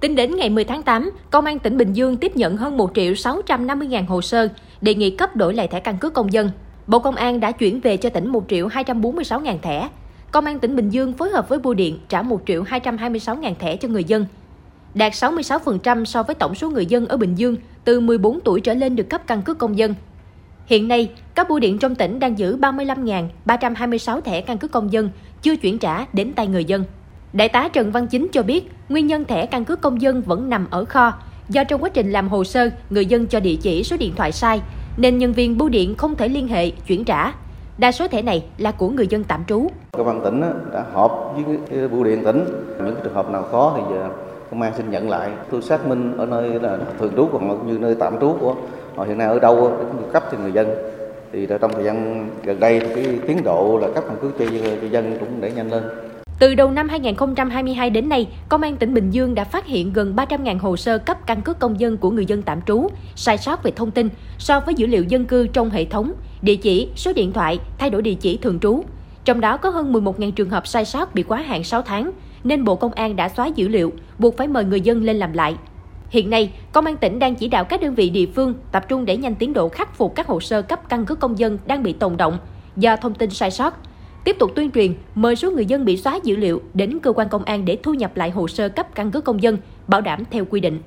Tính 0.00 0.14
đến 0.14 0.36
ngày 0.36 0.50
10 0.50 0.64
tháng 0.64 0.82
8, 0.82 1.10
Công 1.30 1.44
an 1.44 1.58
tỉnh 1.58 1.76
Bình 1.76 1.92
Dương 1.92 2.16
tiếp 2.16 2.36
nhận 2.36 2.56
hơn 2.56 2.76
1 2.76 2.90
triệu 2.94 3.14
650 3.14 3.88
ngàn 3.88 4.06
hồ 4.06 4.22
sơ 4.22 4.48
đề 4.80 4.94
nghị 4.94 5.10
cấp 5.10 5.36
đổi 5.36 5.54
lại 5.54 5.68
thẻ 5.68 5.80
căn 5.80 5.98
cước 5.98 6.14
công 6.14 6.32
dân. 6.32 6.50
Bộ 6.86 6.98
Công 6.98 7.14
an 7.14 7.40
đã 7.40 7.52
chuyển 7.52 7.80
về 7.80 7.96
cho 7.96 8.10
tỉnh 8.10 8.28
1 8.28 8.44
triệu 8.48 8.66
246 8.66 9.40
ngàn 9.40 9.58
thẻ. 9.62 9.88
Công 10.30 10.44
an 10.44 10.58
tỉnh 10.58 10.76
Bình 10.76 10.90
Dương 10.90 11.12
phối 11.12 11.30
hợp 11.30 11.48
với 11.48 11.58
Bưu 11.58 11.74
điện 11.74 11.98
trả 12.08 12.22
1 12.22 12.40
triệu 12.46 12.62
226 12.62 13.36
ngàn 13.36 13.54
thẻ 13.58 13.76
cho 13.76 13.88
người 13.88 14.04
dân. 14.04 14.26
Đạt 14.94 15.12
66% 15.12 16.04
so 16.04 16.22
với 16.22 16.34
tổng 16.34 16.54
số 16.54 16.70
người 16.70 16.86
dân 16.86 17.06
ở 17.06 17.16
Bình 17.16 17.34
Dương 17.34 17.56
từ 17.84 18.00
14 18.00 18.40
tuổi 18.40 18.60
trở 18.60 18.74
lên 18.74 18.96
được 18.96 19.10
cấp 19.10 19.22
căn 19.26 19.42
cước 19.42 19.58
công 19.58 19.78
dân. 19.78 19.94
Hiện 20.66 20.88
nay, 20.88 21.10
các 21.34 21.48
bưu 21.48 21.58
điện 21.58 21.78
trong 21.78 21.94
tỉnh 21.94 22.18
đang 22.18 22.38
giữ 22.38 22.56
35.326 22.56 24.20
thẻ 24.20 24.40
căn 24.40 24.58
cước 24.58 24.70
công 24.70 24.92
dân 24.92 25.10
chưa 25.42 25.56
chuyển 25.56 25.78
trả 25.78 26.04
đến 26.12 26.32
tay 26.32 26.46
người 26.46 26.64
dân. 26.64 26.84
Đại 27.32 27.48
tá 27.48 27.68
Trần 27.72 27.92
Văn 27.92 28.06
Chính 28.06 28.28
cho 28.32 28.42
biết, 28.42 28.70
nguyên 28.88 29.06
nhân 29.06 29.24
thẻ 29.24 29.46
căn 29.46 29.64
cước 29.64 29.80
công 29.80 30.02
dân 30.02 30.22
vẫn 30.22 30.50
nằm 30.50 30.66
ở 30.70 30.84
kho, 30.84 31.12
do 31.48 31.64
trong 31.64 31.82
quá 31.82 31.88
trình 31.88 32.12
làm 32.12 32.28
hồ 32.28 32.44
sơ, 32.44 32.70
người 32.90 33.06
dân 33.06 33.26
cho 33.26 33.40
địa 33.40 33.56
chỉ 33.62 33.84
số 33.84 33.96
điện 33.96 34.12
thoại 34.16 34.32
sai, 34.32 34.60
nên 34.96 35.18
nhân 35.18 35.32
viên 35.32 35.58
bưu 35.58 35.68
điện 35.68 35.94
không 35.94 36.16
thể 36.16 36.28
liên 36.28 36.48
hệ, 36.48 36.70
chuyển 36.70 37.04
trả. 37.04 37.32
Đa 37.78 37.92
số 37.92 38.08
thẻ 38.08 38.22
này 38.22 38.44
là 38.58 38.72
của 38.72 38.88
người 38.88 39.06
dân 39.06 39.24
tạm 39.24 39.44
trú. 39.48 39.66
Công 39.92 40.08
an 40.08 40.20
tỉnh 40.24 40.42
đã 40.72 40.84
họp 40.92 41.36
với 41.36 41.88
bưu 41.88 42.04
điện 42.04 42.24
tỉnh, 42.24 42.44
những 42.84 42.94
trường 43.04 43.14
hợp 43.14 43.30
nào 43.30 43.42
khó 43.42 43.74
thì 43.76 43.82
giờ 43.90 44.08
công 44.50 44.62
an 44.62 44.72
xin 44.76 44.90
nhận 44.90 45.10
lại. 45.10 45.30
Tôi 45.50 45.62
xác 45.62 45.86
minh 45.86 46.16
ở 46.18 46.26
nơi 46.26 46.50
là 46.62 46.78
thường 46.98 47.12
trú 47.16 47.28
còn 47.32 47.66
như 47.66 47.78
nơi 47.78 47.94
tạm 48.00 48.20
trú 48.20 48.36
của 48.40 48.54
họ 48.96 49.04
hiện 49.04 49.18
nay 49.18 49.26
ở 49.26 49.38
đâu 49.38 49.72
để 49.80 50.04
cấp 50.12 50.24
cho 50.32 50.38
người 50.38 50.52
dân. 50.52 50.68
Thì 51.32 51.46
trong 51.60 51.72
thời 51.72 51.84
gian 51.84 52.28
gần 52.44 52.60
đây 52.60 52.80
thì 52.80 52.86
cái 52.94 53.18
tiến 53.26 53.44
độ 53.44 53.78
là 53.82 53.88
cấp 53.94 54.04
căn 54.06 54.16
cước 54.22 54.38
cho 54.38 54.44
dân 54.90 55.16
cũng 55.20 55.40
để 55.40 55.50
nhanh 55.50 55.70
lên. 55.70 55.82
Từ 56.38 56.54
đầu 56.54 56.70
năm 56.70 56.88
2022 56.88 57.90
đến 57.90 58.08
nay, 58.08 58.28
Công 58.48 58.62
an 58.62 58.76
tỉnh 58.76 58.94
Bình 58.94 59.10
Dương 59.10 59.34
đã 59.34 59.44
phát 59.44 59.66
hiện 59.66 59.92
gần 59.92 60.16
300.000 60.16 60.58
hồ 60.58 60.76
sơ 60.76 60.98
cấp 60.98 61.26
căn 61.26 61.42
cước 61.42 61.58
công 61.58 61.80
dân 61.80 61.96
của 61.96 62.10
người 62.10 62.26
dân 62.26 62.42
tạm 62.42 62.62
trú, 62.62 62.88
sai 63.14 63.38
sót 63.38 63.62
về 63.62 63.70
thông 63.70 63.90
tin 63.90 64.08
so 64.38 64.60
với 64.60 64.74
dữ 64.74 64.86
liệu 64.86 65.04
dân 65.04 65.24
cư 65.24 65.46
trong 65.46 65.70
hệ 65.70 65.84
thống, 65.84 66.12
địa 66.42 66.56
chỉ, 66.56 66.88
số 66.96 67.12
điện 67.12 67.32
thoại, 67.32 67.58
thay 67.78 67.90
đổi 67.90 68.02
địa 68.02 68.14
chỉ 68.14 68.36
thường 68.36 68.58
trú. 68.60 68.82
Trong 69.24 69.40
đó 69.40 69.56
có 69.56 69.70
hơn 69.70 69.92
11.000 69.92 70.30
trường 70.30 70.50
hợp 70.50 70.66
sai 70.66 70.84
sót 70.84 71.14
bị 71.14 71.22
quá 71.22 71.38
hạn 71.38 71.64
6 71.64 71.82
tháng, 71.82 72.10
nên 72.44 72.64
Bộ 72.64 72.76
Công 72.76 72.92
an 72.92 73.16
đã 73.16 73.28
xóa 73.28 73.46
dữ 73.46 73.68
liệu, 73.68 73.92
buộc 74.18 74.36
phải 74.36 74.48
mời 74.48 74.64
người 74.64 74.80
dân 74.80 75.02
lên 75.02 75.16
làm 75.16 75.32
lại. 75.32 75.56
Hiện 76.10 76.30
nay, 76.30 76.52
Công 76.72 76.86
an 76.86 76.96
tỉnh 76.96 77.18
đang 77.18 77.34
chỉ 77.34 77.48
đạo 77.48 77.64
các 77.64 77.80
đơn 77.80 77.94
vị 77.94 78.10
địa 78.10 78.26
phương 78.34 78.54
tập 78.72 78.84
trung 78.88 79.04
để 79.04 79.16
nhanh 79.16 79.34
tiến 79.34 79.52
độ 79.52 79.68
khắc 79.68 79.96
phục 79.96 80.14
các 80.14 80.26
hồ 80.26 80.40
sơ 80.40 80.62
cấp 80.62 80.88
căn 80.88 81.06
cước 81.06 81.20
công 81.20 81.38
dân 81.38 81.58
đang 81.66 81.82
bị 81.82 81.92
tồn 81.92 82.16
động 82.16 82.38
do 82.76 82.96
thông 82.96 83.14
tin 83.14 83.30
sai 83.30 83.50
sót, 83.50 83.74
Tiếp 84.28 84.36
tục 84.38 84.52
tuyên 84.54 84.70
truyền, 84.70 84.94
mời 85.14 85.36
số 85.36 85.50
người 85.50 85.66
dân 85.66 85.84
bị 85.84 85.96
xóa 85.96 86.18
dữ 86.24 86.36
liệu 86.36 86.62
đến 86.74 86.98
cơ 87.02 87.12
quan 87.12 87.28
công 87.28 87.44
an 87.44 87.64
để 87.64 87.78
thu 87.82 87.94
nhập 87.94 88.16
lại 88.16 88.30
hồ 88.30 88.48
sơ 88.48 88.68
cấp 88.68 88.94
căn 88.94 89.10
cước 89.10 89.24
công 89.24 89.42
dân, 89.42 89.58
bảo 89.86 90.00
đảm 90.00 90.22
theo 90.30 90.44
quy 90.44 90.60
định. 90.60 90.80